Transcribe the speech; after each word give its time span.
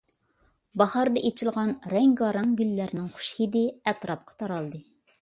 باھاردا 0.81 1.23
ئېچىلغان 1.29 1.75
رەڭگارەڭ 1.93 2.57
گۈللەرنىڭ 2.63 3.15
خۇش 3.19 3.31
ھىدى 3.39 3.67
ئەتراپقا 3.85 4.43
تارالدى. 4.43 4.87